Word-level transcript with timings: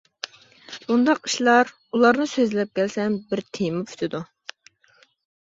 بۇنداق 0.85 1.19
ئىشلار 1.29 1.69
ئۇلارنى 1.97 2.27
سۆزلەپ 2.33 2.73
كەلسەم 2.81 3.19
بىر 3.35 3.45
تېما 3.59 3.85
پۈتىدۇ. 3.93 4.25